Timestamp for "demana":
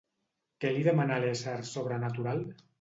0.87-1.19